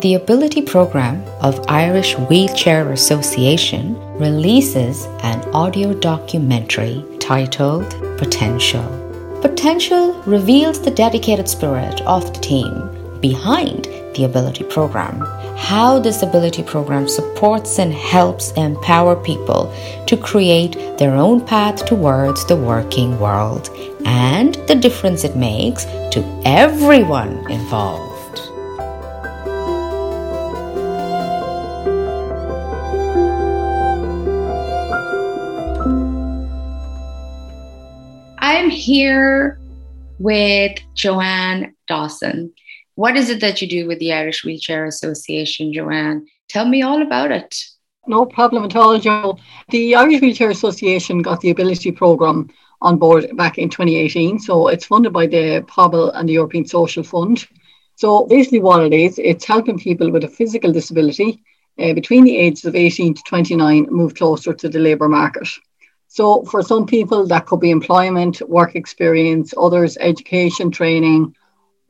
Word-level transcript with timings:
The 0.00 0.14
Ability 0.14 0.62
Program 0.62 1.22
of 1.42 1.62
Irish 1.68 2.16
Wheelchair 2.16 2.90
Association 2.90 3.98
releases 4.18 5.04
an 5.22 5.42
audio 5.52 5.92
documentary 5.92 7.04
titled 7.18 7.90
Potential. 8.16 8.82
Potential 9.42 10.14
reveals 10.22 10.80
the 10.80 10.90
dedicated 10.90 11.50
spirit 11.50 12.00
of 12.06 12.32
the 12.32 12.40
team 12.40 13.20
behind 13.20 13.84
the 14.14 14.24
Ability 14.24 14.64
Program, 14.64 15.20
how 15.58 15.98
this 15.98 16.22
Ability 16.22 16.62
Program 16.62 17.06
supports 17.06 17.78
and 17.78 17.92
helps 17.92 18.52
empower 18.52 19.16
people 19.16 19.70
to 20.06 20.16
create 20.16 20.96
their 20.96 21.14
own 21.14 21.44
path 21.44 21.84
towards 21.84 22.46
the 22.46 22.56
working 22.56 23.20
world, 23.20 23.68
and 24.06 24.54
the 24.66 24.74
difference 24.74 25.24
it 25.24 25.36
makes 25.36 25.84
to 25.84 26.24
everyone 26.46 27.50
involved. 27.50 28.09
Here 38.80 39.60
with 40.18 40.78
Joanne 40.94 41.74
Dawson. 41.86 42.52
What 42.94 43.16
is 43.16 43.30
it 43.30 43.40
that 43.40 43.62
you 43.62 43.68
do 43.68 43.86
with 43.86 43.98
the 43.98 44.12
Irish 44.12 44.44
Wheelchair 44.44 44.86
Association, 44.86 45.72
Joanne? 45.72 46.26
Tell 46.48 46.66
me 46.66 46.82
all 46.82 47.02
about 47.02 47.30
it. 47.30 47.54
No 48.06 48.24
problem 48.26 48.64
at 48.64 48.76
all, 48.76 48.98
Joe. 48.98 49.38
The 49.68 49.94
Irish 49.94 50.20
Wheelchair 50.20 50.50
Association 50.50 51.22
got 51.22 51.40
the 51.40 51.50
Ability 51.50 51.92
Programme 51.92 52.50
on 52.82 52.96
board 52.98 53.36
back 53.36 53.58
in 53.58 53.68
2018. 53.68 54.38
So 54.38 54.68
it's 54.68 54.86
funded 54.86 55.12
by 55.12 55.26
the 55.26 55.64
Pobal 55.68 56.10
and 56.14 56.28
the 56.28 56.32
European 56.32 56.66
Social 56.66 57.02
Fund. 57.02 57.46
So 57.96 58.26
basically, 58.26 58.60
what 58.60 58.82
it 58.82 58.94
is, 58.94 59.18
it's 59.18 59.44
helping 59.44 59.78
people 59.78 60.10
with 60.10 60.24
a 60.24 60.28
physical 60.28 60.72
disability 60.72 61.42
uh, 61.78 61.92
between 61.92 62.24
the 62.24 62.36
ages 62.36 62.64
of 62.64 62.74
18 62.74 63.14
to 63.14 63.22
29 63.28 63.86
move 63.90 64.14
closer 64.14 64.54
to 64.54 64.68
the 64.68 64.78
labour 64.78 65.08
market. 65.08 65.48
So 66.12 66.42
for 66.42 66.60
some 66.60 66.86
people, 66.86 67.26
that 67.28 67.46
could 67.46 67.60
be 67.60 67.70
employment, 67.70 68.42
work 68.48 68.74
experience, 68.74 69.54
others, 69.56 69.96
education, 70.00 70.70
training, 70.70 71.34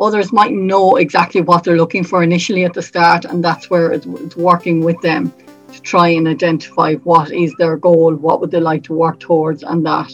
Others 0.00 0.32
might 0.32 0.52
know 0.52 0.96
exactly 0.96 1.42
what 1.42 1.62
they're 1.62 1.76
looking 1.76 2.04
for 2.04 2.22
initially 2.22 2.64
at 2.64 2.72
the 2.72 2.80
start, 2.80 3.26
and 3.26 3.44
that's 3.44 3.68
where 3.68 3.92
it's, 3.92 4.06
working 4.34 4.82
with 4.82 4.98
them 5.02 5.30
to 5.72 5.80
try 5.82 6.08
and 6.08 6.26
identify 6.26 6.94
what 7.04 7.30
is 7.30 7.54
their 7.58 7.76
goal, 7.76 8.14
what 8.14 8.40
would 8.40 8.50
they 8.50 8.60
like 8.60 8.82
to 8.84 8.94
work 8.94 9.20
towards, 9.20 9.62
and 9.62 9.84
that. 9.84 10.10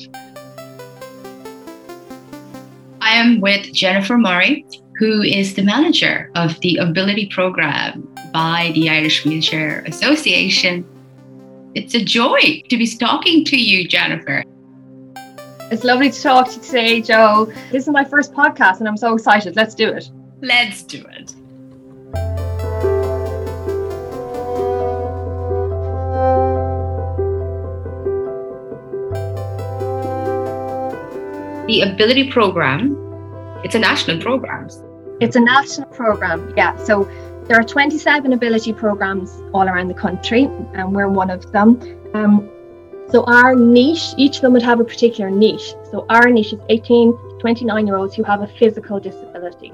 I 3.01 3.15
am 3.15 3.41
with 3.41 3.73
Jennifer 3.73 4.19
Murray, 4.19 4.67
who 4.99 5.23
is 5.23 5.55
the 5.55 5.62
manager 5.62 6.33
of 6.34 6.59
the 6.62 6.79
Ability 6.79 7.27
Program 7.27 8.12
by 8.33 8.73
the 8.75 8.89
Irish 8.91 9.25
Wheelchair 9.25 9.84
Association. 9.87 10.84
It's 11.77 11.95
a 11.95 12.03
joy 12.03 12.63
to 12.71 12.79
be 12.79 12.87
talking 12.87 13.45
to 13.45 13.55
you, 13.55 13.87
Jennifer. 13.87 14.43
It's 15.71 15.85
lovely 15.85 16.11
to 16.11 16.23
talk 16.23 16.49
to 16.49 16.55
you 16.55 16.63
today, 16.63 17.03
Joe. 17.03 17.53
This 17.71 17.83
is 17.83 17.91
my 17.91 18.03
first 18.03 18.33
podcast 18.33 18.79
and 18.79 18.89
I'm 18.89 18.97
so 18.97 19.13
excited. 19.13 19.57
Let's 19.57 19.75
do 19.75 19.91
it. 19.91 20.11
Let's 20.41 20.83
do 20.85 21.05
it. 21.11 21.35
The 31.67 31.83
Ability 31.83 32.31
Program, 32.31 32.97
it's 33.63 33.75
a 33.75 33.79
national 33.79 34.23
program. 34.23 34.71
It's 35.21 35.37
a 35.37 35.41
national 35.41 35.89
program, 35.89 36.55
yeah. 36.57 36.75
So 36.85 37.07
there 37.49 37.57
are 37.59 37.63
27 37.63 38.33
ability 38.33 38.73
programs 38.73 39.41
all 39.55 39.69
around 39.69 39.89
the 39.89 39.95
country, 39.95 40.45
and 40.75 40.93
we're 40.93 41.09
one 41.09 41.31
of 41.31 41.53
them. 41.53 41.81
Um, 42.12 42.49
so 43.09 43.23
our 43.25 43.55
niche, 43.55 44.15
each 44.17 44.37
of 44.37 44.43
them 44.43 44.53
would 44.53 44.62
have 44.62 44.81
a 44.81 44.84
particular 44.84 45.31
niche. 45.31 45.75
So 45.91 46.06
our 46.09 46.29
niche 46.29 46.55
is 46.55 46.61
18 46.69 47.12
to 47.12 47.39
29 47.39 47.87
year 47.87 47.97
olds 47.97 48.17
who 48.17 48.25
have 48.25 48.43
a 48.43 48.49
physical 48.49 48.99
disability. 48.99 49.73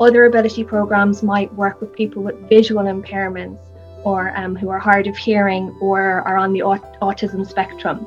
Other 0.00 0.26
ability 0.26 0.62
programs 0.62 1.24
might 1.24 1.52
work 1.54 1.80
with 1.80 1.92
people 1.92 2.22
with 2.22 2.48
visual 2.48 2.84
impairments 2.84 3.58
or 4.04 4.32
um, 4.36 4.54
who 4.54 4.68
are 4.68 4.78
hard 4.78 5.08
of 5.08 5.16
hearing 5.16 5.76
or 5.80 6.22
are 6.22 6.36
on 6.36 6.52
the 6.52 6.62
aut- 6.62 7.00
autism 7.00 7.44
spectrum. 7.44 8.06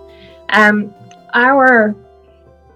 Um, 0.49 0.93
our 1.33 1.93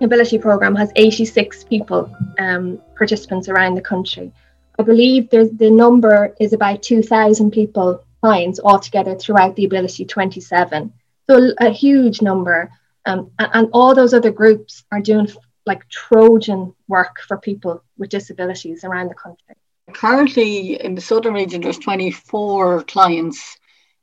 ability 0.02 0.38
program 0.38 0.76
has 0.76 0.92
86 0.98 1.64
people, 1.64 2.14
um, 2.40 2.82
participants 2.98 3.48
around 3.48 3.76
the 3.76 3.82
country. 3.82 4.34
I 4.78 4.84
believe 4.84 5.30
the 5.30 5.72
number 5.72 6.36
is 6.40 6.54
about 6.54 6.84
2,000 6.84 7.52
people 7.52 8.04
clients 8.22 8.60
altogether 8.60 9.16
throughout 9.16 9.56
the 9.56 9.66
ability 9.66 10.04
27. 10.06 10.92
So 11.30 11.54
a 11.60 11.70
huge 11.70 12.22
number. 12.22 12.72
Um, 13.06 13.32
and, 13.38 13.50
and 13.54 13.70
all 13.72 13.94
those 13.94 14.14
other 14.14 14.32
groups 14.32 14.84
are 14.92 15.00
doing 15.00 15.30
like 15.66 15.88
Trojan 15.90 16.74
work 16.88 17.18
for 17.28 17.38
people 17.38 17.84
with 17.98 18.10
disabilities 18.10 18.84
around 18.84 19.10
the 19.10 19.16
country. 19.16 19.56
Currently, 19.94 20.84
in 20.84 20.96
the 20.96 21.02
southern 21.02 21.36
region, 21.36 21.62
there's 21.62 21.78
24 21.78 22.84
clients 22.84 23.58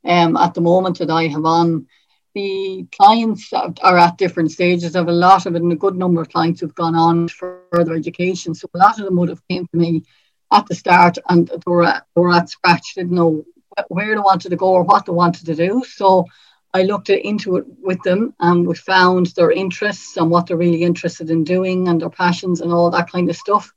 um, 0.04 0.36
at 0.36 0.54
the 0.54 0.60
moment 0.60 0.98
that 0.98 1.10
I 1.10 1.26
have 1.26 1.44
on. 1.44 1.86
The 2.34 2.86
clients 2.96 3.52
are 3.52 3.98
at 3.98 4.16
different 4.16 4.52
stages. 4.52 4.94
Have 4.94 5.08
a 5.08 5.12
lot 5.12 5.46
of 5.46 5.54
it, 5.54 5.62
and 5.62 5.72
a 5.72 5.76
good 5.76 5.96
number 5.96 6.20
of 6.22 6.30
clients 6.30 6.60
who've 6.60 6.74
gone 6.74 6.94
on 6.94 7.28
for 7.28 7.60
further 7.72 7.94
education. 7.94 8.54
So 8.54 8.68
a 8.72 8.78
lot 8.78 8.98
of 8.98 9.04
them 9.04 9.16
would 9.16 9.28
have 9.28 9.46
came 9.48 9.66
to 9.66 9.76
me 9.76 10.04
at 10.52 10.66
the 10.66 10.74
start 10.74 11.18
and 11.28 11.48
they 11.48 11.58
were 11.66 11.84
at, 11.84 12.06
they 12.14 12.20
were 12.20 12.32
at 12.32 12.50
scratch, 12.50 12.94
didn't 12.94 13.12
know 13.12 13.44
where 13.88 14.14
they 14.14 14.20
wanted 14.20 14.50
to 14.50 14.56
go 14.56 14.68
or 14.68 14.82
what 14.82 15.06
they 15.06 15.12
wanted 15.12 15.46
to 15.46 15.54
do. 15.54 15.82
So 15.86 16.26
I 16.74 16.82
looked 16.82 17.10
into 17.10 17.56
it 17.56 17.64
with 17.80 18.02
them 18.02 18.34
and 18.40 18.66
we 18.66 18.74
found 18.74 19.26
their 19.26 19.50
interests 19.50 20.16
and 20.16 20.30
what 20.30 20.46
they're 20.46 20.56
really 20.56 20.82
interested 20.82 21.30
in 21.30 21.44
doing 21.44 21.88
and 21.88 22.00
their 22.00 22.10
passions 22.10 22.60
and 22.60 22.72
all 22.72 22.90
that 22.90 23.10
kind 23.10 23.28
of 23.28 23.36
stuff. 23.36 23.72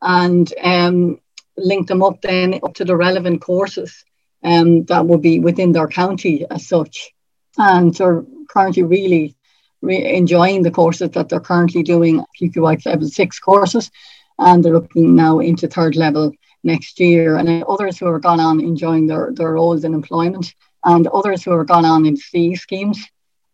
And 0.00 0.52
um, 0.62 1.20
linked 1.56 1.88
them 1.88 2.02
up 2.02 2.22
then 2.22 2.60
up 2.62 2.74
to 2.74 2.84
the 2.84 2.96
relevant 2.96 3.42
courses 3.42 4.04
um, 4.44 4.84
that 4.84 5.06
would 5.06 5.22
be 5.22 5.40
within 5.40 5.72
their 5.72 5.88
county 5.88 6.46
as 6.48 6.66
such. 6.66 7.10
And 7.56 7.94
they're 7.94 8.24
currently 8.48 8.84
really, 8.84 9.36
really 9.82 10.14
enjoying 10.14 10.62
the 10.62 10.70
courses 10.70 11.10
that 11.10 11.28
they're 11.28 11.40
currently 11.40 11.82
doing, 11.82 12.24
QQI 12.40 12.86
level 12.86 13.08
six 13.08 13.40
courses. 13.40 13.90
And 14.38 14.64
they're 14.64 14.74
looking 14.74 15.14
now 15.14 15.40
into 15.40 15.68
third 15.68 15.96
level 15.96 16.32
next 16.62 17.00
year. 17.00 17.36
And 17.36 17.64
others 17.64 17.98
who 17.98 18.06
are 18.06 18.20
gone 18.20 18.40
on 18.40 18.60
enjoying 18.60 19.06
their, 19.06 19.32
their 19.32 19.52
roles 19.52 19.84
in 19.84 19.94
employment 19.94 20.54
and 20.84 21.06
others 21.08 21.42
who 21.42 21.52
are 21.52 21.64
gone 21.64 21.84
on 21.84 22.06
in 22.06 22.16
C 22.16 22.54
schemes, 22.54 23.04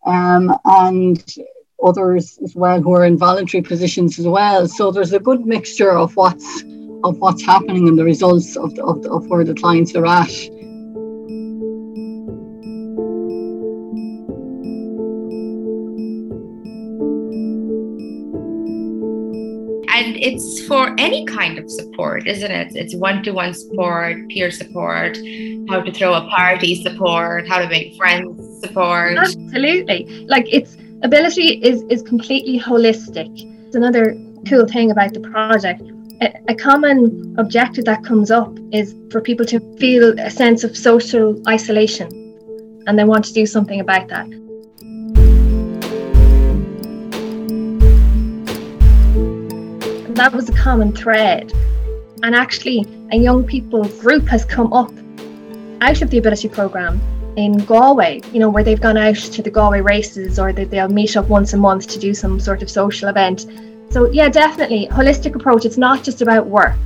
um, 0.05 0.55
and 0.63 1.23
others 1.83 2.37
as 2.43 2.55
well 2.55 2.81
who 2.81 2.93
are 2.93 3.05
in 3.05 3.17
voluntary 3.17 3.61
positions 3.61 4.19
as 4.19 4.27
well. 4.27 4.67
So 4.67 4.91
there's 4.91 5.13
a 5.13 5.19
good 5.19 5.45
mixture 5.45 5.91
of 5.91 6.15
what's 6.15 6.63
of 7.03 7.17
what's 7.19 7.43
happening 7.43 7.87
and 7.87 7.97
the 7.97 8.03
results 8.03 8.57
of, 8.57 8.73
the, 8.73 8.83
of, 8.83 9.03
the, 9.03 9.11
of 9.11 9.27
where 9.27 9.43
the 9.43 9.53
clients 9.53 9.95
are 9.95 10.07
at. 10.07 10.31
And 19.95 20.17
it's 20.17 20.65
for 20.67 20.93
any 20.97 21.25
kind 21.25 21.57
of 21.57 21.71
support, 21.71 22.27
isn't 22.27 22.51
it? 22.51 22.75
It's 22.75 22.93
one 22.93 23.23
to 23.23 23.31
one 23.31 23.53
support, 23.53 24.27
peer 24.27 24.51
support, 24.51 25.17
how 25.69 25.79
to 25.81 25.91
throw 25.91 26.13
a 26.15 26.27
party 26.27 26.83
support, 26.83 27.47
how 27.47 27.59
to 27.59 27.67
make 27.69 27.95
friends 27.95 28.59
support. 28.59 29.17
Absolutely. 29.17 30.25
Like 30.27 30.47
it's 30.51 30.75
ability 31.01 31.63
is, 31.63 31.83
is 31.83 32.01
completely 32.01 32.59
holistic. 32.59 33.29
It's 33.67 33.75
another 33.75 34.17
cool 34.49 34.67
thing 34.67 34.91
about 34.91 35.13
the 35.13 35.21
project. 35.21 35.81
A, 36.21 36.33
a 36.49 36.55
common 36.55 37.33
objective 37.37 37.85
that 37.85 38.03
comes 38.03 38.31
up 38.31 38.51
is 38.73 38.93
for 39.11 39.21
people 39.21 39.45
to 39.45 39.59
feel 39.77 40.19
a 40.19 40.29
sense 40.29 40.65
of 40.65 40.75
social 40.75 41.41
isolation 41.47 42.09
and 42.85 42.99
they 42.99 43.05
want 43.05 43.23
to 43.25 43.33
do 43.33 43.45
something 43.45 43.79
about 43.79 44.09
that. 44.09 44.27
That 50.15 50.33
was 50.33 50.49
a 50.49 50.53
common 50.53 50.93
thread. 50.93 51.51
And 52.23 52.33
actually, 52.33 52.85
a 53.11 53.17
young 53.17 53.43
people 53.43 53.83
group 53.99 54.27
has 54.27 54.45
come 54.45 54.71
up 54.73 54.91
out 55.81 56.01
of 56.01 56.09
the 56.09 56.17
ability 56.17 56.49
program 56.49 57.01
in 57.35 57.57
Galway, 57.65 58.21
you 58.31 58.39
know, 58.39 58.49
where 58.49 58.63
they've 58.63 58.79
gone 58.79 58.97
out 58.97 59.17
to 59.17 59.41
the 59.41 59.51
Galway 59.51 59.81
races 59.81 60.39
or 60.39 60.53
that 60.53 60.71
they'll 60.71 60.87
meet 60.87 61.17
up 61.17 61.27
once 61.27 61.53
a 61.53 61.57
month 61.57 61.87
to 61.87 61.99
do 61.99 62.13
some 62.13 62.39
sort 62.39 62.63
of 62.63 62.69
social 62.69 63.09
event. 63.09 63.45
So, 63.89 64.09
yeah, 64.09 64.29
definitely, 64.29 64.87
holistic 64.87 65.35
approach. 65.35 65.65
It's 65.65 65.77
not 65.77 66.03
just 66.03 66.21
about 66.21 66.47
work, 66.47 66.77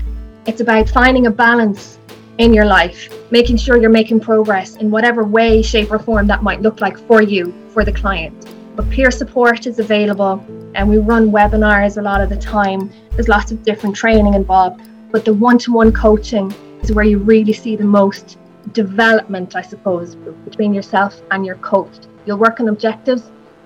it's 0.47 0.61
about 0.61 0.89
finding 0.89 1.27
a 1.27 1.31
balance 1.31 1.99
in 2.39 2.53
your 2.53 2.65
life, 2.65 3.13
making 3.31 3.57
sure 3.57 3.77
you're 3.77 3.89
making 3.89 4.21
progress 4.21 4.75
in 4.77 4.89
whatever 4.89 5.23
way, 5.23 5.61
shape, 5.61 5.91
or 5.91 5.99
form 5.99 6.25
that 6.27 6.41
might 6.41 6.61
look 6.61 6.81
like 6.81 6.97
for 7.07 7.21
you, 7.21 7.53
for 7.73 7.85
the 7.85 7.91
client. 7.91 8.33
But 8.79 8.89
peer 8.91 9.11
support 9.11 9.67
is 9.67 9.77
available, 9.77 10.41
and 10.73 10.87
we 10.87 10.99
run 10.99 11.31
webinars 11.31 11.97
a 11.97 12.01
lot 12.01 12.21
of 12.21 12.29
the 12.29 12.37
time 12.37 12.89
there's 13.11 13.27
lots 13.27 13.51
of 13.51 13.61
different 13.63 13.93
training 13.93 14.35
involved, 14.35 14.79
but 15.11 15.25
the 15.25 15.33
one 15.33 15.57
to 15.57 15.73
one 15.73 15.91
coaching 15.91 16.49
is 16.81 16.89
is 16.89 16.95
where 16.95 17.03
you 17.03 17.17
really 17.17 17.51
see 17.51 17.75
the 17.75 17.83
most 17.83 18.37
development, 18.71 19.57
I 19.57 19.61
suppose, 19.63 20.15
between 20.15 20.73
yourself 20.73 21.21
and 21.31 21.45
your 21.45 21.57
coach. 21.57 21.93
You'll 22.25 22.37
work 22.37 22.61
on 22.61 22.69
objectives 22.69 23.23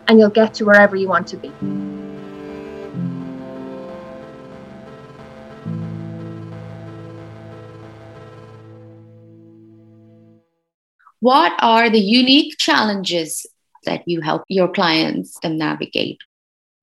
and 0.08 0.18
you'll 0.18 0.32
get 0.32 0.56
to 0.56 0.66
wherever 0.66 0.96
you 0.96 1.08
want 1.08 1.28
to 1.28 1.38
be. 1.38 1.50
What 11.20 11.54
are 11.60 11.92
the 11.92 12.00
unique 12.00 12.58
challenges 12.58 13.46
that 13.84 14.08
you 14.08 14.22
help 14.22 14.44
your 14.48 14.68
clients 14.68 15.40
to 15.42 15.50
navigate? 15.50 16.20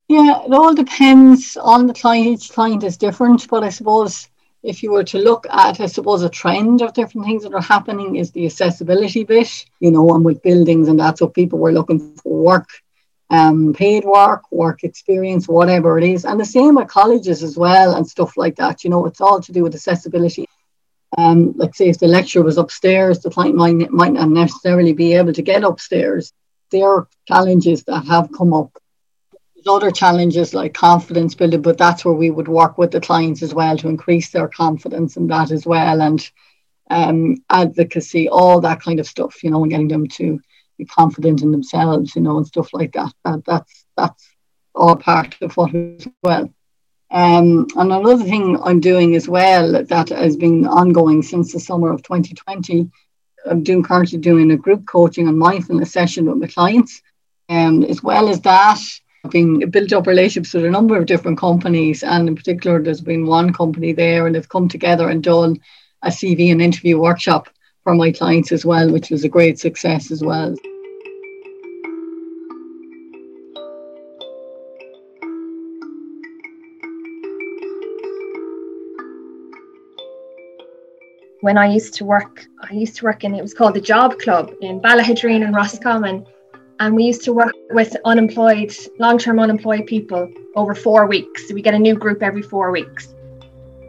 Yeah, 0.08 0.42
it 0.44 0.52
all 0.52 0.74
depends 0.74 1.56
on 1.56 1.86
the 1.86 1.94
client. 1.94 2.26
Each 2.26 2.50
client 2.50 2.82
is 2.82 2.96
different, 2.96 3.46
but 3.48 3.62
I 3.62 3.68
suppose 3.68 4.28
if 4.62 4.82
you 4.82 4.90
were 4.90 5.04
to 5.04 5.18
look 5.18 5.46
at, 5.48 5.80
I 5.80 5.86
suppose, 5.86 6.22
a 6.22 6.28
trend 6.28 6.82
of 6.82 6.92
different 6.92 7.26
things 7.26 7.44
that 7.44 7.54
are 7.54 7.62
happening 7.62 8.16
is 8.16 8.30
the 8.30 8.46
accessibility 8.46 9.24
bit, 9.24 9.64
you 9.80 9.90
know, 9.90 10.14
and 10.14 10.24
with 10.24 10.42
buildings 10.42 10.88
and 10.88 11.00
that. 11.00 11.18
So 11.18 11.28
people 11.28 11.58
were 11.58 11.72
looking 11.72 12.16
for 12.16 12.42
work, 12.42 12.68
um, 13.30 13.72
paid 13.72 14.04
work, 14.04 14.50
work 14.50 14.84
experience, 14.84 15.48
whatever 15.48 15.96
it 15.96 16.04
is. 16.04 16.24
And 16.24 16.38
the 16.38 16.44
same 16.44 16.74
with 16.74 16.88
colleges 16.88 17.42
as 17.42 17.56
well 17.56 17.94
and 17.94 18.06
stuff 18.06 18.36
like 18.36 18.56
that. 18.56 18.84
You 18.84 18.90
know, 18.90 19.06
it's 19.06 19.20
all 19.20 19.40
to 19.40 19.52
do 19.52 19.62
with 19.62 19.74
accessibility. 19.74 20.46
Um, 21.16 21.54
like 21.56 21.74
say 21.74 21.88
if 21.88 21.98
the 21.98 22.06
lecture 22.06 22.42
was 22.42 22.58
upstairs, 22.58 23.20
the 23.20 23.30
client 23.30 23.56
might, 23.56 23.90
might 23.90 24.12
not 24.12 24.28
necessarily 24.28 24.92
be 24.92 25.14
able 25.14 25.32
to 25.32 25.42
get 25.42 25.64
upstairs. 25.64 26.32
There 26.70 26.88
are 26.88 27.08
challenges 27.26 27.84
that 27.84 28.06
have 28.06 28.30
come 28.32 28.52
up 28.52 28.78
there's 29.62 29.76
other 29.76 29.90
challenges 29.90 30.54
like 30.54 30.72
confidence 30.72 31.34
building, 31.34 31.60
but 31.60 31.76
that's 31.76 32.04
where 32.04 32.14
we 32.14 32.30
would 32.30 32.48
work 32.48 32.78
with 32.78 32.92
the 32.92 33.00
clients 33.00 33.42
as 33.42 33.52
well 33.52 33.76
to 33.76 33.88
increase 33.88 34.30
their 34.30 34.48
confidence 34.48 35.16
in 35.16 35.26
that 35.26 35.50
as 35.50 35.66
well, 35.66 36.00
and 36.00 36.30
um, 36.88 37.36
advocacy, 37.50 38.28
all 38.28 38.60
that 38.60 38.80
kind 38.80 39.00
of 39.00 39.06
stuff, 39.06 39.42
you 39.44 39.50
know, 39.50 39.62
and 39.62 39.70
getting 39.70 39.88
them 39.88 40.06
to 40.06 40.40
be 40.78 40.86
confident 40.86 41.42
in 41.42 41.50
themselves, 41.50 42.16
you 42.16 42.22
know, 42.22 42.38
and 42.38 42.46
stuff 42.46 42.72
like 42.72 42.92
that. 42.92 43.12
that 43.24 43.44
that's 43.44 43.86
that's 43.96 44.34
all 44.74 44.96
part 44.96 45.36
of 45.42 45.56
what 45.56 45.74
as 45.74 46.08
well. 46.22 46.52
Um, 47.10 47.66
and 47.76 47.92
another 47.92 48.24
thing 48.24 48.58
I'm 48.62 48.80
doing 48.80 49.14
as 49.14 49.28
well 49.28 49.84
that 49.84 50.08
has 50.08 50.36
been 50.36 50.66
ongoing 50.66 51.22
since 51.22 51.52
the 51.52 51.60
summer 51.60 51.92
of 51.92 52.02
2020, 52.02 52.90
I'm 53.48 53.62
doing 53.62 53.82
currently 53.82 54.18
doing 54.18 54.50
a 54.50 54.56
group 54.56 54.86
coaching 54.86 55.28
and 55.28 55.38
mindfulness 55.38 55.92
session 55.92 56.26
with 56.26 56.38
my 56.38 56.46
clients. 56.46 57.02
Um, 57.48 57.82
as 57.84 58.02
well 58.02 58.28
as 58.28 58.40
that, 58.42 58.80
I've 59.24 59.30
been 59.30 59.68
built 59.70 59.92
up 59.92 60.06
relationships 60.06 60.54
with 60.54 60.64
a 60.64 60.70
number 60.70 60.96
of 60.96 61.06
different 61.06 61.38
companies, 61.38 62.02
and 62.02 62.28
in 62.28 62.36
particular, 62.36 62.82
there's 62.82 63.00
been 63.00 63.26
one 63.26 63.52
company 63.52 63.92
there, 63.92 64.26
and 64.26 64.34
they've 64.34 64.48
come 64.48 64.68
together 64.68 65.08
and 65.08 65.22
done 65.22 65.60
a 66.02 66.08
CV 66.08 66.52
and 66.52 66.62
interview 66.62 66.98
workshop 66.98 67.48
for 67.82 67.94
my 67.94 68.12
clients 68.12 68.52
as 68.52 68.64
well, 68.64 68.90
which 68.90 69.10
was 69.10 69.24
a 69.24 69.28
great 69.28 69.58
success 69.58 70.10
as 70.10 70.22
well. 70.22 70.54
When 81.42 81.56
I 81.56 81.66
used 81.72 81.94
to 81.94 82.04
work, 82.04 82.46
I 82.60 82.74
used 82.74 82.96
to 82.96 83.04
work 83.04 83.24
in 83.24 83.34
it 83.34 83.42
was 83.42 83.54
called 83.54 83.74
the 83.74 83.80
Job 83.80 84.18
Club 84.18 84.52
in 84.60 84.80
Ballaghaderreen 84.80 85.44
and 85.44 85.54
Roscommon 85.54 86.26
and 86.80 86.96
we 86.96 87.04
used 87.04 87.22
to 87.24 87.34
work 87.34 87.52
with 87.70 87.94
unemployed, 88.06 88.74
long 88.98 89.18
term 89.18 89.38
unemployed 89.38 89.86
people 89.86 90.32
over 90.56 90.74
four 90.74 91.06
weeks. 91.06 91.46
So 91.46 91.54
we 91.54 91.60
get 91.60 91.74
a 91.74 91.78
new 91.78 91.94
group 91.94 92.22
every 92.22 92.40
four 92.40 92.70
weeks. 92.70 93.14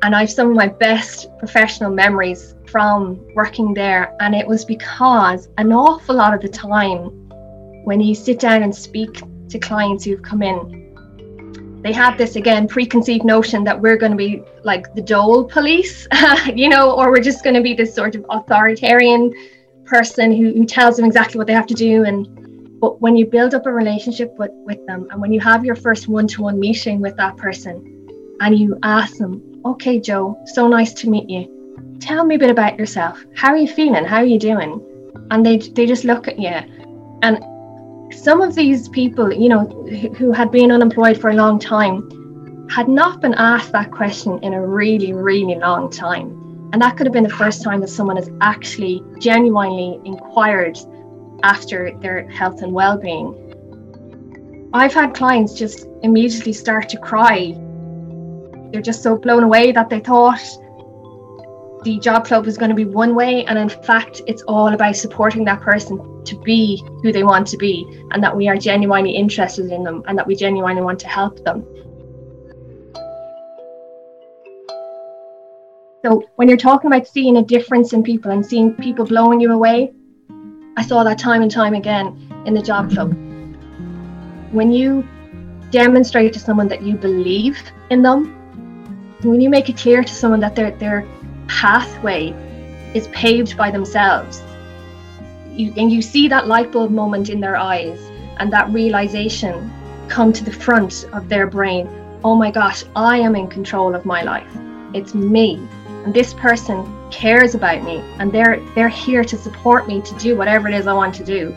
And 0.04 0.14
I 0.14 0.22
have 0.22 0.32
some 0.32 0.50
of 0.50 0.56
my 0.56 0.68
best 0.68 1.30
professional 1.40 1.90
memories 1.90 2.54
from 2.68 3.26
working 3.34 3.74
there. 3.74 4.14
And 4.20 4.36
it 4.36 4.46
was 4.46 4.66
because 4.66 5.48
an 5.58 5.72
awful 5.72 6.16
lot 6.16 6.34
of 6.34 6.42
the 6.42 6.50
time, 6.50 7.30
when 7.86 8.02
you 8.02 8.14
sit 8.14 8.40
down 8.40 8.62
and 8.62 8.76
speak 8.76 9.22
to 9.50 9.58
clients 9.58 10.04
who've 10.04 10.22
come 10.22 10.44
in, 10.44 10.81
they 11.82 11.92
have 11.94 12.18
this 12.18 12.36
again 12.36 12.68
preconceived 12.68 13.26
notion 13.26 13.64
that 13.64 13.80
we're 13.80 13.98
going 13.98 14.12
to 14.12 14.18
be 14.18 14.44
like 14.64 14.94
the 14.94 15.02
dole 15.02 15.44
police, 15.44 16.08
you 16.56 16.70
know, 16.70 16.92
or 16.92 17.12
we're 17.12 17.22
just 17.22 17.44
going 17.44 17.56
to 17.56 17.62
be 17.62 17.74
this 17.74 17.94
sort 17.94 18.16
of 18.16 18.26
authoritarian 18.30 19.34
person 19.86 20.32
who, 20.32 20.54
who 20.54 20.66
tells 20.66 20.96
them 20.96 21.06
exactly 21.06 21.38
what 21.38 21.48
they 21.48 21.54
have 21.54 21.68
to 21.68 21.74
do 21.74 22.06
and 22.06 22.28
but 22.82 23.00
when 23.00 23.16
you 23.16 23.28
build 23.28 23.54
up 23.54 23.68
a 23.68 23.72
relationship 23.72 24.34
with, 24.40 24.50
with 24.66 24.84
them 24.88 25.08
and 25.12 25.22
when 25.22 25.32
you 25.32 25.40
have 25.40 25.64
your 25.64 25.76
first 25.76 26.08
one 26.08 26.28
to 26.30 26.42
one 26.42 26.60
meeting 26.60 27.00
with 27.00 27.16
that 27.18 27.38
person 27.38 28.08
and 28.42 28.58
you 28.58 28.78
ask 28.82 29.18
them, 29.18 29.62
okay, 29.64 30.00
Joe, 30.00 30.36
so 30.48 30.68
nice 30.68 30.92
to 30.96 31.10
meet 31.10 31.30
you. 31.30 31.98
Tell 32.00 32.26
me 32.26 32.36
a 32.36 32.40
bit 32.40 32.50
about 32.50 32.80
yourself. 32.80 33.24
How 33.36 33.50
are 33.50 33.58
you 33.58 33.68
feeling? 33.68 34.04
How 34.04 34.18
are 34.18 34.26
you 34.26 34.40
doing? 34.40 34.84
And 35.30 35.46
they, 35.46 35.58
they 35.58 35.86
just 35.86 36.06
look 36.06 36.28
at 36.28 36.40
you. 36.40 36.56
And 37.22 37.44
some 38.14 38.42
of 38.42 38.56
these 38.56 38.90
people, 38.90 39.34
you 39.34 39.50
know, 39.50 39.66
who 40.18 40.32
had 40.32 40.52
been 40.52 40.72
unemployed 40.72 41.20
for 41.20 41.30
a 41.30 41.36
long 41.36 41.60
time, 41.60 42.68
had 42.70 42.88
not 42.88 43.22
been 43.22 43.34
asked 43.34 43.72
that 43.72 43.92
question 43.92 44.40
in 44.44 44.54
a 44.54 44.66
really, 44.66 45.14
really 45.14 45.56
long 45.56 45.90
time. 45.92 46.70
And 46.74 46.82
that 46.82 46.96
could 46.96 47.06
have 47.06 47.14
been 47.14 47.24
the 47.24 47.30
first 47.30 47.64
time 47.64 47.82
that 47.82 47.90
someone 47.90 48.16
has 48.16 48.30
actually 48.40 49.04
genuinely 49.20 50.00
inquired 50.06 50.78
after 51.44 51.92
their 52.00 52.30
health 52.30 52.62
and 52.62 52.72
well-being. 52.72 54.70
I've 54.74 54.94
had 54.94 55.14
clients 55.14 55.54
just 55.54 55.86
immediately 56.02 56.54
start 56.54 56.88
to 56.90 56.98
cry. 56.98 57.58
They're 58.72 58.82
just 58.82 59.04
so 59.04 59.18
blown 59.18 59.44
away 59.44 59.74
that 59.74 59.90
they 59.90 60.00
thought 60.00 60.40
the 61.84 61.98
job 61.98 62.26
club 62.26 62.46
was 62.46 62.58
going 62.58 62.70
to 62.70 62.76
be 62.76 62.86
one 62.86 63.16
way 63.16 63.44
and 63.46 63.58
in 63.58 63.70
fact 63.70 64.22
it's 64.28 64.44
all 64.44 64.68
about 64.68 64.96
supporting 64.96 65.44
that 65.46 65.62
person 65.62 66.24
to 66.26 66.40
be 66.42 66.84
who 67.02 67.12
they 67.12 67.24
want 67.24 67.48
to 67.48 67.58
be 67.58 67.86
and 68.12 68.24
that 68.24 68.36
we 68.36 68.48
are 68.48 68.56
genuinely 68.56 69.12
interested 69.12 69.72
in 69.72 69.84
them 69.84 70.04
and 70.08 70.18
that 70.18 70.28
we 70.28 70.36
genuinely 70.36 70.82
want 70.82 71.00
to 71.00 71.08
help 71.08 71.44
them. 71.44 71.66
So 76.04 76.24
when 76.36 76.48
you're 76.48 76.58
talking 76.58 76.92
about 76.92 77.08
seeing 77.08 77.38
a 77.38 77.44
difference 77.44 77.94
in 77.94 78.04
people 78.04 78.32
and 78.32 78.46
seeing 78.46 78.74
people 78.76 79.06
blowing 79.06 79.40
you 79.40 79.52
away, 79.52 79.94
I 80.78 80.84
saw 80.84 81.04
that 81.04 81.20
time 81.20 81.42
and 81.42 81.52
time 81.52 81.74
again 81.74 82.44
in 82.46 82.54
the 82.54 82.62
job 82.62 82.92
club. 82.92 83.12
When 84.52 84.72
you 84.72 85.08
demonstrate 85.70 86.34
to 86.34 86.40
someone 86.40 86.68
that 86.70 86.82
you 86.82 86.96
believe 86.96 87.60
in 87.90 88.02
them, 88.02 88.38
when 89.22 89.42
you 89.42 89.50
make 89.50 89.70
it 89.70 89.78
clear 89.78 90.04
to 90.04 90.14
someone 90.14 90.40
that 90.40 90.56
their 90.56 90.72
their 90.72 91.08
pathway 91.60 92.34
is 92.94 93.08
paved 93.10 93.58
by 93.58 93.70
themselves, 93.70 94.42
you, 95.50 95.74
and 95.78 95.92
you 95.92 96.02
see 96.02 96.28
that 96.30 96.48
light 96.48 96.72
bulb 96.72 96.92
moment 96.92 97.30
in 97.30 97.40
their 97.40 97.58
eyes 97.58 98.00
and 98.38 98.52
that 98.54 98.70
realization 98.72 99.72
come 100.08 100.32
to 100.32 100.44
the 100.44 100.52
front 100.52 101.06
of 101.14 101.28
their 101.30 101.48
brain. 101.48 101.88
Oh 102.24 102.36
my 102.36 102.52
gosh, 102.52 102.84
I 102.96 103.18
am 103.20 103.36
in 103.36 103.48
control 103.48 103.94
of 103.94 104.06
my 104.06 104.24
life. 104.24 104.52
It's 104.94 105.14
me 105.14 105.62
and 106.04 106.14
this 106.14 106.34
person 106.34 106.84
cares 107.12 107.54
about 107.54 107.84
me 107.84 107.98
and 108.18 108.32
they're 108.32 108.60
they're 108.74 108.90
here 108.90 109.24
to 109.24 109.38
support 109.38 109.88
me 109.88 110.02
to 110.02 110.16
do 110.16 110.36
whatever 110.36 110.68
it 110.68 110.74
is 110.74 110.88
I 110.88 110.94
want 110.94 111.14
to 111.16 111.24
do 111.24 111.54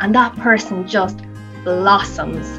and 0.00 0.14
that 0.14 0.34
person 0.36 0.88
just 0.88 1.18
blossoms 1.64 2.58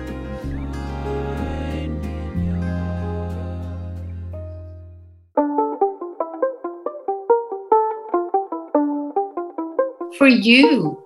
for 10.24 10.30
you 10.30 11.03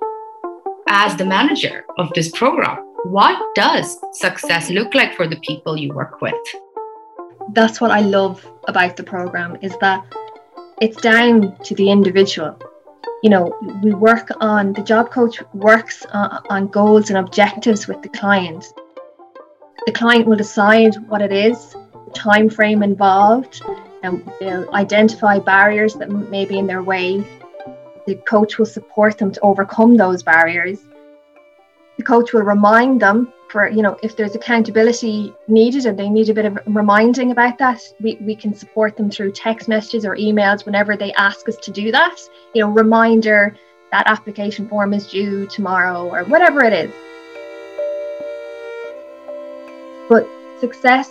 as 0.90 1.16
the 1.16 1.26
manager 1.26 1.84
of 1.98 2.08
this 2.14 2.30
program 2.30 2.78
what 3.06 3.36
does 3.56 3.98
success 4.14 4.70
look 4.70 4.94
like 4.94 5.16
for 5.16 5.28
the 5.28 5.40
people 5.40 5.76
you 5.76 5.92
work 5.92 6.22
with 6.22 6.36
that's 7.54 7.82
what 7.82 7.90
I 7.90 8.02
love 8.02 8.46
about 8.68 8.96
the 8.96 9.04
program 9.04 9.58
is 9.64 9.76
that 9.80 10.06
it's 10.82 11.02
down 11.02 11.58
to 11.64 11.74
the 11.74 11.90
individual. 11.90 12.60
You 13.24 13.32
know, 13.32 13.58
we 13.82 13.94
work 13.94 14.30
on 14.40 14.74
the 14.74 14.84
job 14.84 15.10
coach 15.10 15.42
works 15.54 16.06
on, 16.12 16.44
on 16.50 16.68
goals 16.68 17.10
and 17.10 17.18
objectives 17.18 17.88
with 17.88 18.04
the 18.04 18.10
client. 18.10 18.66
The 19.88 19.94
client 19.94 20.28
will 20.28 20.36
decide 20.36 20.94
what 21.08 21.24
it 21.24 21.32
is, 21.32 21.72
the 21.72 22.12
time 22.14 22.50
frame 22.50 22.84
involved, 22.84 23.64
and 24.04 24.32
they'll 24.40 24.70
identify 24.76 25.40
barriers 25.40 25.96
that 25.96 26.12
may 26.12 26.46
be 26.46 26.60
in 26.60 26.68
their 26.68 26.84
way. 26.84 27.26
The 28.08 28.16
coach 28.16 28.58
will 28.58 28.66
support 28.66 29.18
them 29.18 29.32
to 29.34 29.42
overcome 29.42 29.98
those 29.98 30.24
barriers. 30.24 30.80
The 31.98 32.04
coach 32.04 32.32
will 32.32 32.44
remind 32.44 33.02
them 33.02 33.34
for 33.50 33.70
you 33.70 33.82
know 33.82 33.98
if 34.02 34.16
there's 34.16 34.36
accountability 34.36 35.34
needed 35.48 35.86
and 35.86 36.00
they 36.00 36.10
need 36.10 36.30
a 36.30 36.34
bit 36.34 36.46
of 36.46 36.58
reminding 36.68 37.32
about 37.32 37.58
that 37.58 37.82
we, 38.02 38.16
we 38.22 38.36
can 38.36 38.54
support 38.54 38.98
them 38.98 39.10
through 39.10 39.32
text 39.32 39.70
messages 39.70 40.06
or 40.06 40.18
emails 40.18 40.66
whenever 40.66 40.98
they 40.98 41.14
ask 41.14 41.48
us 41.48 41.56
to 41.56 41.72
do 41.72 41.90
that 41.90 42.18
you 42.54 42.62
know 42.62 42.70
reminder 42.70 43.56
that 43.94 44.06
application 44.06 44.68
form 44.68 44.94
is 44.94 45.08
due 45.08 45.48
tomorrow 45.48 46.10
or 46.10 46.26
whatever 46.26 46.62
it 46.62 46.74
is 46.74 46.92
but 50.10 50.28
success 50.60 51.10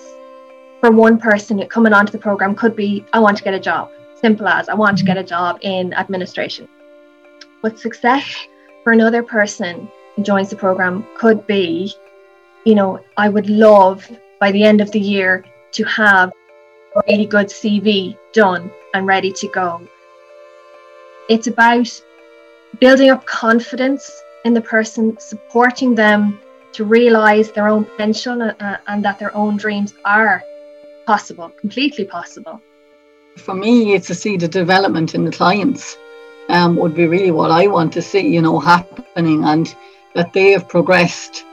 for 0.80 0.90
one 0.90 1.18
person 1.18 1.66
coming 1.68 1.94
onto 1.94 2.12
the 2.12 2.18
program 2.18 2.54
could 2.54 2.76
be 2.76 3.02
i 3.14 3.18
want 3.18 3.34
to 3.34 3.42
get 3.42 3.54
a 3.54 3.60
job 3.60 3.90
simple 4.16 4.48
as 4.48 4.68
I 4.68 4.74
want 4.74 4.98
to 4.98 5.04
get 5.04 5.16
a 5.16 5.22
job 5.22 5.58
in 5.62 5.92
administration. 5.94 6.68
But 7.66 7.80
success 7.80 8.46
for 8.84 8.92
another 8.92 9.24
person 9.24 9.88
who 10.14 10.22
joins 10.22 10.50
the 10.50 10.54
program 10.54 11.04
could 11.16 11.48
be, 11.48 11.92
you 12.64 12.76
know, 12.76 13.00
I 13.16 13.28
would 13.28 13.50
love 13.50 14.08
by 14.38 14.52
the 14.52 14.62
end 14.62 14.80
of 14.80 14.92
the 14.92 15.00
year 15.00 15.44
to 15.72 15.82
have 15.82 16.30
a 16.94 17.02
really 17.08 17.26
good 17.26 17.48
CV 17.48 18.16
done 18.32 18.70
and 18.94 19.04
ready 19.04 19.32
to 19.32 19.48
go. 19.48 19.80
It's 21.28 21.48
about 21.48 21.90
building 22.78 23.10
up 23.10 23.26
confidence 23.26 24.12
in 24.44 24.54
the 24.54 24.60
person, 24.60 25.18
supporting 25.18 25.96
them 25.96 26.38
to 26.74 26.84
realize 26.84 27.50
their 27.50 27.66
own 27.66 27.84
potential 27.84 28.42
and, 28.42 28.54
uh, 28.62 28.76
and 28.86 29.04
that 29.04 29.18
their 29.18 29.34
own 29.34 29.56
dreams 29.56 29.92
are 30.04 30.40
possible, 31.04 31.48
completely 31.60 32.04
possible. 32.04 32.62
For 33.38 33.54
me, 33.54 33.94
it's 33.94 34.06
to 34.06 34.14
see 34.14 34.36
the 34.36 34.46
development 34.46 35.16
in 35.16 35.24
the 35.24 35.32
clients 35.32 35.96
um, 36.48 36.76
would 36.76 36.94
be 36.94 37.06
really 37.06 37.30
what 37.30 37.50
I 37.50 37.66
want 37.66 37.92
to 37.94 38.02
see, 38.02 38.26
you 38.26 38.42
know, 38.42 38.58
happening 38.58 39.44
and 39.44 39.74
that 40.14 40.32
they 40.32 40.52
have 40.52 40.68
progressed 40.68 41.44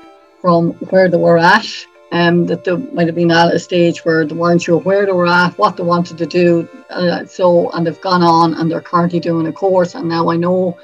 from 0.41 0.71
where 0.89 1.09
they 1.09 1.17
were 1.17 1.37
at. 1.37 1.65
Um, 2.11 2.45
that 2.45 2.63
they 2.63 2.75
might 2.75 3.07
have 3.07 3.15
been 3.15 3.31
at 3.31 3.55
a 3.55 3.59
stage 3.59 4.05
where 4.05 4.23
they 4.23 4.35
weren't 4.35 4.61
sure 4.61 4.77
where 4.77 5.03
they 5.03 5.11
were 5.11 5.25
at, 5.25 5.57
what 5.57 5.77
they 5.77 5.83
wanted 5.83 6.19
to 6.19 6.27
do. 6.27 6.69
Uh, 6.91 7.25
so, 7.25 7.71
and 7.71 7.87
they've 7.87 8.01
gone 8.01 8.21
on 8.21 8.53
and 8.53 8.69
they're 8.69 8.81
currently 8.81 9.19
doing 9.19 9.47
a 9.47 9.51
course. 9.51 9.95
And 9.95 10.09
now 10.09 10.29
I 10.29 10.35
know 10.35 10.77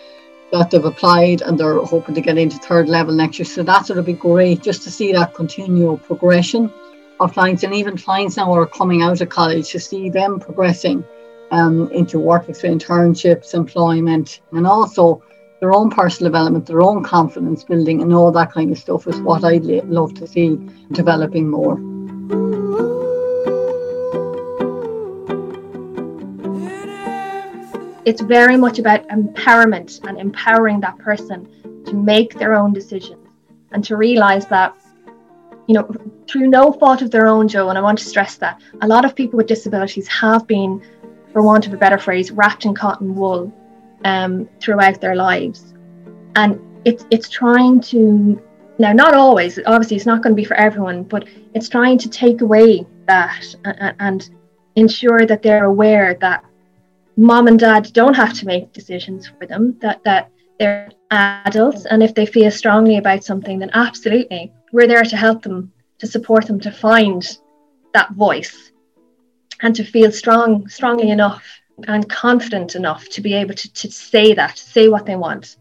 that 0.52 0.72
they've 0.72 0.84
applied 0.84 1.44
and 1.44 1.56
they're 1.56 1.86
hoping 1.86 2.16
to 2.16 2.22
get 2.22 2.40
into 2.40 2.58
third 2.58 2.90
level 2.90 3.14
next 3.14 3.38
year. 3.38 3.46
So 3.46 3.62
that's 3.62 3.90
going 3.90 3.98
to 3.98 4.04
be 4.04 4.14
great 4.14 4.64
just 4.64 4.82
to 4.84 4.92
see 4.92 5.12
that 5.12 5.36
continual 5.36 6.00
progression 6.00 6.74
of 7.20 7.34
clients 7.34 7.62
and 7.62 7.76
even 7.76 7.96
clients 7.96 8.38
now 8.38 8.52
are 8.54 8.66
coming 8.66 9.04
out 9.04 9.22
of 9.22 9.30
college 9.30 9.70
to 9.70 9.80
see 9.80 10.10
them 10.10 10.40
progressing 10.40 11.04
um, 11.52 11.92
into 11.92 12.20
work 12.20 12.50
experience, 12.50 12.84
internships, 12.84 13.54
employment, 13.54 14.42
and 14.52 14.66
also 14.68 15.24
their 15.60 15.74
own 15.74 15.90
personal 15.90 16.32
development, 16.32 16.66
their 16.66 16.82
own 16.82 17.04
confidence 17.04 17.64
building, 17.64 18.02
and 18.02 18.14
all 18.14 18.32
that 18.32 18.52
kind 18.52 18.72
of 18.72 18.78
stuff 18.78 19.08
is 19.08 19.20
what 19.22 19.44
I'd 19.44 19.64
love 19.64 20.14
to 20.16 20.28
see 20.28 20.58
developing 20.92 21.50
more. 21.50 21.78
It's 28.06 28.22
very 28.22 28.58
much 28.58 28.80
about 28.80 29.08
empowerment 29.10 30.04
and 30.08 30.18
empowering 30.18 30.80
that 30.82 30.98
person 30.98 31.84
to 31.86 31.94
make 31.94 32.40
their 32.40 32.56
own 32.56 32.74
decisions 32.74 33.28
and 33.72 33.84
to 33.84 33.98
realize 33.98 34.48
that 34.48 34.76
you 35.70 35.76
know, 35.76 35.88
through 36.28 36.48
no 36.48 36.72
fault 36.72 37.04
of 37.04 37.12
their 37.12 37.28
own, 37.28 37.48
Joe, 37.48 37.70
and 37.70 37.78
I 37.78 37.82
want 37.82 38.00
to 38.00 38.04
stress 38.04 38.38
that 38.38 38.60
a 38.82 38.88
lot 38.88 39.06
of 39.06 39.16
people 39.16 39.38
with 39.38 39.46
disabilities 39.46 40.08
have 40.08 40.48
been, 40.48 40.82
for 41.32 41.42
want 41.42 41.68
of 41.68 41.74
a 41.74 41.78
better 41.78 41.98
phrase, 41.98 42.32
wrapped 42.32 42.66
in 42.66 42.74
cotton 42.74 43.16
wool 43.16 43.54
um, 44.06 44.50
throughout 44.60 45.02
their 45.02 45.16
lives. 45.16 45.74
And 46.36 46.60
it's 46.86 47.06
it's 47.12 47.30
trying 47.30 47.82
to 47.82 48.42
now 48.78 48.94
not 48.94 49.14
always, 49.14 49.60
obviously 49.66 49.98
it's 49.98 50.06
not 50.06 50.24
going 50.24 50.36
to 50.36 50.42
be 50.42 50.46
for 50.46 50.56
everyone, 50.56 51.04
but 51.04 51.28
it's 51.54 51.68
trying 51.68 51.98
to 51.98 52.10
take 52.10 52.42
away 52.42 52.86
that 53.08 53.56
and, 53.66 53.96
and 54.00 54.30
ensure 54.76 55.26
that 55.26 55.42
they're 55.42 55.66
aware 55.66 56.14
that 56.22 56.46
mom 57.18 57.48
and 57.48 57.60
dad 57.60 57.92
don't 57.92 58.14
have 58.14 58.34
to 58.34 58.46
make 58.46 58.72
decisions 58.72 59.28
for 59.28 59.46
them, 59.46 59.78
that 59.82 60.04
that 60.06 60.32
they're 60.60 60.90
adults 61.12 61.86
and 61.86 62.04
if 62.04 62.14
they 62.14 62.26
feel 62.26 62.52
strongly 62.52 62.98
about 62.98 63.24
something 63.24 63.60
then 63.60 63.72
absolutely 63.74 64.52
we're 64.72 64.88
there 64.88 65.04
to 65.04 65.18
help 65.18 65.42
them, 65.42 65.72
to 65.98 66.06
support 66.06 66.46
them 66.46 66.60
to 66.60 66.72
find 66.72 67.40
that 67.94 68.12
voice 68.12 68.72
and 69.62 69.76
to 69.76 69.84
feel 69.84 70.12
strong, 70.12 70.68
strongly 70.68 71.10
enough 71.10 71.44
and 71.88 72.10
confident 72.10 72.76
enough 72.76 73.08
to 73.10 73.22
be 73.22 73.34
able 73.34 73.54
to, 73.56 73.74
to 73.74 73.92
say 73.92 74.34
that, 74.34 74.58
say 74.58 74.90
what 74.90 75.06
they 75.06 75.16
want. 75.16 75.58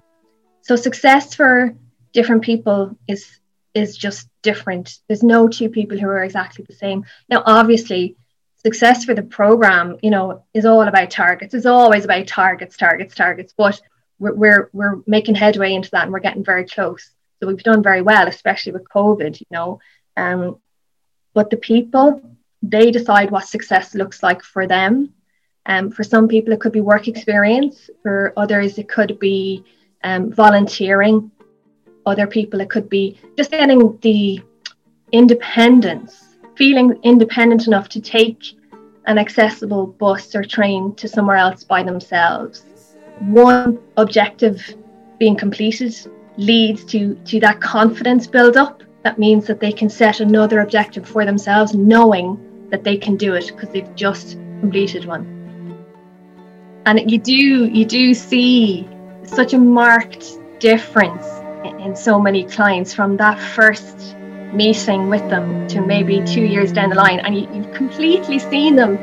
So 0.62 0.76
success 0.76 1.34
for 1.34 1.74
different 2.12 2.42
people 2.42 2.96
is 3.06 3.38
is 3.74 3.96
just 3.96 4.28
different. 4.42 4.98
There's 5.06 5.22
no 5.22 5.48
two 5.48 5.68
people 5.68 5.98
who 5.98 6.08
are 6.08 6.24
exactly 6.24 6.64
the 6.66 6.74
same. 6.74 7.04
Now, 7.28 7.42
obviously, 7.46 8.16
success 8.56 9.04
for 9.04 9.14
the 9.14 9.22
program, 9.22 9.98
you 10.02 10.10
know, 10.10 10.44
is 10.52 10.64
all 10.64 10.82
about 10.82 11.10
targets. 11.10 11.54
It's 11.54 11.66
always 11.66 12.04
about 12.04 12.26
targets, 12.26 12.76
targets, 12.76 13.14
targets. 13.14 13.54
But 13.56 13.80
we're 14.18 14.34
we're, 14.34 14.70
we're 14.72 14.96
making 15.06 15.36
headway 15.36 15.74
into 15.74 15.90
that, 15.90 16.04
and 16.04 16.12
we're 16.12 16.20
getting 16.20 16.44
very 16.44 16.66
close. 16.66 17.10
So 17.40 17.46
we've 17.46 17.62
done 17.62 17.82
very 17.82 18.02
well, 18.02 18.26
especially 18.26 18.72
with 18.72 18.88
COVID, 18.88 19.40
you 19.40 19.46
know. 19.50 19.80
Um, 20.16 20.58
but 21.34 21.50
the 21.50 21.56
people, 21.56 22.20
they 22.62 22.90
decide 22.90 23.30
what 23.30 23.46
success 23.46 23.94
looks 23.94 24.22
like 24.22 24.42
for 24.42 24.66
them. 24.66 25.12
Um, 25.66 25.90
for 25.90 26.02
some 26.02 26.28
people, 26.28 26.52
it 26.52 26.60
could 26.60 26.72
be 26.72 26.80
work 26.80 27.08
experience. 27.08 27.90
For 28.02 28.32
others, 28.36 28.78
it 28.78 28.88
could 28.88 29.18
be 29.18 29.64
um, 30.02 30.32
volunteering. 30.32 31.30
Other 32.06 32.26
people, 32.26 32.60
it 32.60 32.70
could 32.70 32.88
be 32.88 33.20
just 33.36 33.50
getting 33.50 33.98
the 34.00 34.40
independence, 35.12 36.36
feeling 36.56 36.98
independent 37.02 37.66
enough 37.66 37.88
to 37.90 38.00
take 38.00 38.42
an 39.06 39.18
accessible 39.18 39.86
bus 39.86 40.34
or 40.34 40.42
train 40.42 40.94
to 40.96 41.08
somewhere 41.08 41.36
else 41.36 41.64
by 41.64 41.82
themselves. 41.82 42.64
One 43.20 43.78
objective 43.96 44.74
being 45.18 45.36
completed 45.36 45.94
leads 46.36 46.84
to 46.84 47.14
to 47.14 47.40
that 47.40 47.60
confidence 47.60 48.26
build 48.26 48.56
up 48.56 48.82
that 49.02 49.18
means 49.18 49.46
that 49.46 49.60
they 49.60 49.72
can 49.72 49.88
set 49.88 50.20
another 50.20 50.60
objective 50.60 51.08
for 51.08 51.24
themselves 51.24 51.74
knowing 51.74 52.36
that 52.70 52.84
they 52.84 52.96
can 52.96 53.16
do 53.16 53.34
it 53.34 53.46
because 53.48 53.70
they've 53.70 53.94
just 53.94 54.32
completed 54.60 55.04
one 55.04 55.38
and 56.86 57.10
you 57.10 57.18
do 57.18 57.66
you 57.66 57.84
do 57.84 58.14
see 58.14 58.88
such 59.24 59.52
a 59.52 59.58
marked 59.58 60.26
difference 60.58 61.26
in, 61.64 61.94
so 61.94 62.20
many 62.20 62.44
clients 62.44 62.94
from 62.94 63.16
that 63.16 63.38
first 63.38 64.16
meeting 64.52 65.08
with 65.08 65.28
them 65.28 65.66
to 65.68 65.80
maybe 65.80 66.22
two 66.24 66.44
years 66.44 66.72
down 66.72 66.88
the 66.88 66.96
line 66.96 67.20
and 67.20 67.36
you, 67.36 67.48
you've 67.52 67.72
completely 67.74 68.38
seen 68.38 68.76
them 68.76 68.96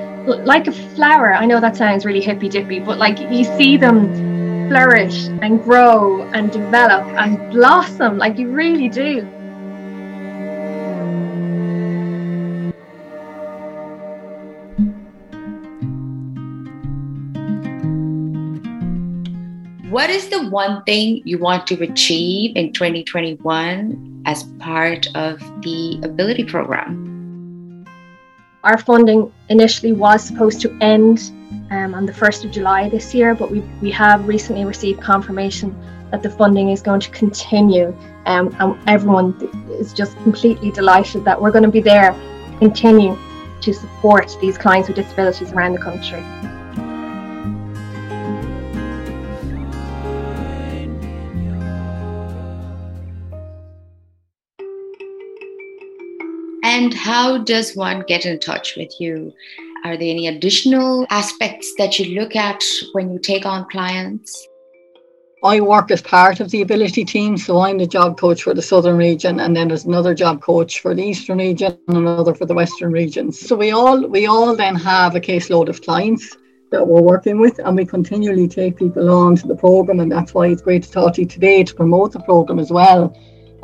like 0.45 0.67
a 0.67 0.71
flower 0.71 1.33
i 1.33 1.45
know 1.45 1.59
that 1.59 1.75
sounds 1.75 2.05
really 2.05 2.21
hippy 2.21 2.49
dippy 2.49 2.79
but 2.79 2.97
like 2.97 3.19
you 3.19 3.43
see 3.57 3.77
them 3.77 4.35
flourish 4.67 5.27
and 5.41 5.63
grow 5.63 6.23
and 6.33 6.51
develop 6.51 7.05
and 7.17 7.51
blossom 7.51 8.17
like 8.17 8.37
you 8.37 8.49
really 8.49 8.89
do. 8.89 9.27
What 19.95 20.09
is 20.09 20.27
the 20.27 20.49
one 20.49 20.83
thing 20.83 21.21
you 21.23 21.37
want 21.37 21.67
to 21.67 21.81
achieve 21.81 22.57
in 22.57 22.73
2021 22.73 24.23
as 24.25 24.43
part 24.59 25.07
of 25.15 25.39
the 25.61 26.01
Ability 26.03 26.43
Program? 26.43 27.85
Our 28.65 28.77
funding 28.77 29.31
initially 29.47 29.93
was 29.93 30.21
supposed 30.21 30.59
to 30.63 30.77
end 30.81 31.31
um, 31.71 31.95
on 31.95 32.05
the 32.05 32.11
1st 32.11 32.43
of 32.43 32.51
July 32.51 32.89
this 32.89 33.15
year, 33.15 33.33
but 33.35 33.49
we, 33.49 33.61
we 33.81 33.89
have 33.91 34.27
recently 34.27 34.65
received 34.65 34.99
confirmation 34.99 35.73
that 36.11 36.21
the 36.21 36.29
funding 36.29 36.71
is 36.71 36.81
going 36.81 36.99
to 36.99 37.09
continue. 37.11 37.95
Um, 38.25 38.53
and 38.59 38.77
everyone 38.89 39.33
is 39.79 39.93
just 39.93 40.17
completely 40.17 40.71
delighted 40.71 41.23
that 41.23 41.41
we're 41.41 41.51
going 41.51 41.63
to 41.63 41.71
be 41.71 41.79
there 41.79 42.13
continue 42.59 43.17
to 43.61 43.73
support 43.73 44.35
these 44.41 44.57
clients 44.57 44.89
with 44.89 44.97
disabilities 44.97 45.53
around 45.53 45.71
the 45.71 45.79
country. 45.79 46.21
How 57.05 57.37
does 57.37 57.75
one 57.75 58.03
get 58.07 58.25
in 58.25 58.39
touch 58.39 58.75
with 58.75 58.91
you? 58.99 59.31
Are 59.83 59.95
there 59.95 60.09
any 60.09 60.27
additional 60.27 61.05
aspects 61.11 61.71
that 61.77 61.99
you 61.99 62.19
look 62.19 62.35
at 62.35 62.63
when 62.93 63.11
you 63.11 63.19
take 63.19 63.45
on 63.45 63.69
clients? 63.69 64.47
I 65.43 65.61
work 65.61 65.91
as 65.91 66.01
part 66.01 66.39
of 66.39 66.49
the 66.49 66.63
ability 66.63 67.05
team, 67.05 67.37
so 67.37 67.59
I'm 67.59 67.77
the 67.77 67.85
job 67.85 68.19
coach 68.19 68.41
for 68.41 68.55
the 68.55 68.61
southern 68.63 68.97
region, 68.97 69.39
and 69.39 69.55
then 69.55 69.67
there's 69.67 69.85
another 69.85 70.15
job 70.15 70.41
coach 70.41 70.79
for 70.79 70.95
the 70.95 71.03
eastern 71.03 71.37
region 71.37 71.77
and 71.87 71.97
another 71.97 72.33
for 72.33 72.47
the 72.47 72.55
western 72.55 72.91
regions. 72.91 73.39
So 73.39 73.55
we 73.55 73.69
all 73.69 74.07
we 74.07 74.25
all 74.25 74.55
then 74.55 74.73
have 74.73 75.15
a 75.15 75.19
caseload 75.19 75.69
of 75.69 75.83
clients 75.83 76.35
that 76.71 76.87
we're 76.87 77.03
working 77.03 77.39
with, 77.39 77.59
and 77.59 77.77
we 77.77 77.85
continually 77.85 78.47
take 78.47 78.77
people 78.77 79.11
on 79.11 79.35
to 79.35 79.47
the 79.47 79.55
program, 79.55 79.99
and 79.99 80.11
that's 80.11 80.33
why 80.33 80.47
it's 80.47 80.63
great 80.63 80.81
to 80.81 80.91
talk 80.91 81.13
to 81.13 81.21
you 81.21 81.27
today 81.27 81.63
to 81.63 81.75
promote 81.75 82.13
the 82.13 82.21
program 82.21 82.57
as 82.57 82.71
well 82.71 83.15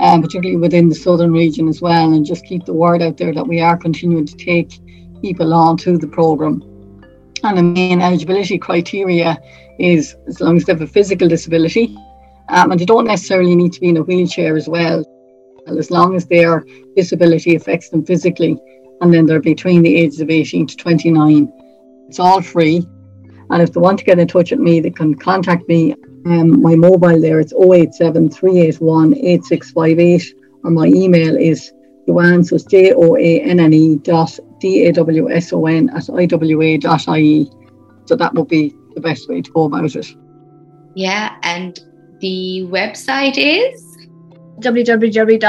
um, 0.02 0.22
particularly 0.22 0.58
within 0.58 0.90
the 0.90 0.96
southern 0.96 1.32
region 1.32 1.68
as 1.68 1.80
well, 1.80 2.14
and 2.14 2.26
just 2.26 2.44
keep 2.46 2.66
the 2.66 2.74
word 2.74 3.02
out 3.02 3.18
there 3.18 3.34
that 3.34 3.48
we 3.48 3.62
are 3.62 3.78
continuing 3.78 4.26
to 4.26 4.36
take 4.36 4.80
people 5.22 5.54
on 5.54 5.78
to 5.78 5.98
the 5.98 6.08
programme. 6.08 6.64
And 7.44 7.58
the 7.58 7.64
main 7.64 8.02
eligibility 8.02 8.58
criteria 8.58 9.40
is 9.80 10.16
as 10.28 10.42
long 10.42 10.58
as 10.58 10.66
they 10.66 10.74
have 10.74 10.82
a 10.82 10.88
physical 10.88 11.28
disability, 11.28 11.96
um, 12.50 12.72
and 12.72 12.80
they 12.80 12.86
don't 12.86 13.06
necessarily 13.06 13.56
need 13.56 13.74
to 13.74 13.80
be 13.80 13.90
in 13.90 13.98
a 13.98 14.02
wheelchair 14.02 14.58
as 14.58 14.68
well, 14.68 15.06
as 15.68 15.92
long 15.92 16.16
as 16.16 16.26
their 16.26 16.66
disability 16.96 17.56
affects 17.56 17.90
them 17.90 18.04
physically, 18.04 18.58
and 19.02 19.14
then 19.14 19.28
they're 19.28 19.40
between 19.40 19.84
the 19.84 19.96
ages 19.96 20.20
of 20.20 20.32
18 20.32 20.66
to 20.66 20.76
29. 20.76 21.52
It's 22.10 22.20
all 22.20 22.42
free. 22.42 22.86
And 23.52 23.62
if 23.62 23.74
they 23.74 23.80
want 23.80 24.00
to 24.00 24.06
get 24.06 24.18
in 24.18 24.28
touch 24.28 24.50
with 24.50 24.60
me, 24.60 24.80
they 24.80 24.90
can 24.90 25.14
contact 25.14 25.68
me. 25.68 25.96
Um, 26.26 26.62
my 26.62 26.76
mobile 26.76 27.20
there 27.20 27.40
it's 27.40 27.54
087 27.54 28.30
381 28.30 29.16
8658 29.16 30.36
or 30.64 30.72
my 30.72 30.86
email 30.86 31.36
is 31.36 31.74
Joanne, 32.08 32.44
so 32.44 32.56
it's 32.56 32.66
J 32.66 32.94
O 32.94 33.16
A 33.16 33.42
N 33.42 33.60
N 33.60 33.74
E 33.74 33.96
dot 33.98 34.38
D 34.60 34.86
A 34.86 34.92
W 34.94 35.32
S 35.32 35.52
O 35.54 35.66
N 35.66 35.90
at 35.90 36.10
iwa 36.10 36.78
dot 36.78 37.08
ie. 37.18 37.50
So 38.06 38.16
that 38.16 38.34
would 38.34 38.48
be 38.48 38.76
the 38.96 39.02
best 39.02 39.30
way 39.30 39.42
to 39.42 39.52
go 39.52 39.66
about 39.66 39.96
it. 39.96 40.16
Yeah, 40.96 41.38
and 41.44 41.80
the 42.20 42.68
website 42.70 43.38
is 43.38 43.92
www.iwa.ie 44.60 45.42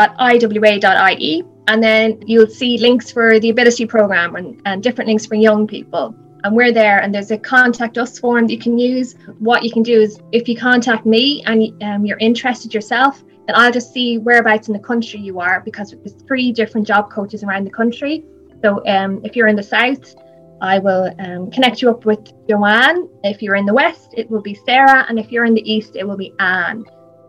and 1.68 1.82
then 1.82 2.18
you'll 2.26 2.46
see 2.46 2.78
links 2.78 3.12
for 3.12 3.38
the 3.38 3.50
ability 3.50 3.86
program 3.86 4.36
and, 4.36 4.60
and 4.64 4.82
different 4.82 5.08
links 5.08 5.26
for 5.26 5.34
young 5.34 5.66
people 5.66 6.14
and 6.44 6.56
we're 6.56 6.72
there 6.72 7.00
and 7.00 7.14
there's 7.14 7.30
a 7.30 7.38
contact 7.38 7.98
us 7.98 8.18
form 8.18 8.46
that 8.46 8.52
you 8.52 8.58
can 8.58 8.78
use. 8.78 9.14
What 9.38 9.62
you 9.62 9.70
can 9.70 9.82
do 9.82 10.00
is 10.00 10.20
if 10.32 10.48
you 10.48 10.56
contact 10.56 11.06
me 11.06 11.42
and 11.46 11.82
um, 11.82 12.04
you're 12.04 12.18
interested 12.18 12.74
yourself 12.74 13.22
then 13.46 13.56
i'll 13.56 13.72
just 13.72 13.92
see 13.92 14.18
whereabouts 14.18 14.68
in 14.68 14.72
the 14.72 14.78
country 14.78 15.18
you 15.18 15.40
are 15.40 15.60
because 15.60 15.90
there's 15.90 16.14
three 16.26 16.52
different 16.52 16.86
job 16.86 17.10
coaches 17.10 17.42
around 17.42 17.64
the 17.64 17.70
country. 17.70 18.24
So 18.62 18.84
um, 18.86 19.20
if 19.24 19.34
you're 19.34 19.48
in 19.48 19.56
the 19.56 19.62
south 19.62 20.14
i 20.60 20.78
will 20.78 21.12
um, 21.18 21.50
connect 21.50 21.82
you 21.82 21.90
up 21.90 22.04
with 22.04 22.20
joanne. 22.48 23.08
If 23.24 23.42
you're 23.42 23.56
in 23.56 23.66
the 23.66 23.74
west 23.74 24.14
it 24.16 24.30
will 24.30 24.42
be 24.42 24.54
sarah 24.54 25.04
and 25.08 25.18
if 25.18 25.32
you're 25.32 25.44
in 25.44 25.54
the 25.54 25.72
east 25.72 25.96
it 25.96 26.06
will 26.06 26.16
be 26.16 26.32
anne. 26.38 26.84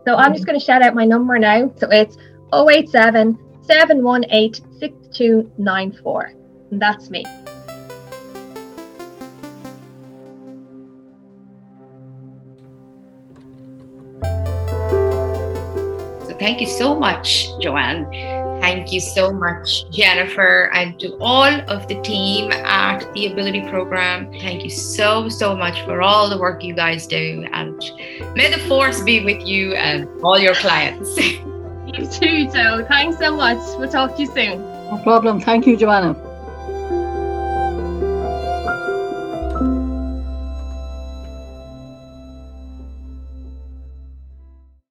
So 0.06 0.14
i'm 0.16 0.32
just 0.32 0.46
going 0.46 0.58
to 0.58 0.64
shout 0.64 0.82
out 0.82 0.94
my 0.94 1.04
number 1.04 1.38
now. 1.38 1.72
So 1.76 1.88
it's 1.90 2.16
087 2.52 3.38
718 3.62 4.54
6294 4.78 6.32
and 6.70 6.80
that's 6.80 7.10
me 7.10 7.24
thank 16.44 16.60
you 16.60 16.66
so 16.66 16.94
much, 16.94 17.48
Joanne. 17.58 18.04
Thank 18.60 18.92
you 18.92 19.00
so 19.00 19.32
much, 19.32 19.88
Jennifer, 19.90 20.70
and 20.74 21.00
to 21.00 21.16
all 21.18 21.52
of 21.70 21.88
the 21.88 21.98
team 22.02 22.52
at 22.52 23.00
the 23.14 23.32
Ability 23.32 23.62
Program. 23.70 24.30
Thank 24.30 24.62
you 24.62 24.68
so, 24.68 25.30
so 25.30 25.56
much 25.56 25.80
for 25.86 26.02
all 26.02 26.28
the 26.28 26.36
work 26.36 26.62
you 26.62 26.74
guys 26.74 27.06
do. 27.06 27.46
And 27.52 27.78
may 28.36 28.50
the 28.50 28.62
force 28.68 29.00
be 29.02 29.24
with 29.24 29.46
you 29.46 29.72
and 29.74 30.06
all 30.22 30.38
your 30.38 30.54
clients. 30.54 31.16
you 31.18 32.06
too, 32.18 32.50
Joe. 32.52 32.84
Thanks 32.88 33.18
so 33.18 33.34
much. 33.34 33.58
We'll 33.78 33.88
talk 33.88 34.16
to 34.16 34.22
you 34.22 34.28
soon. 34.28 34.60
No 34.90 35.00
problem. 35.02 35.40
Thank 35.40 35.66
you, 35.66 35.78
Joanna. 35.78 36.14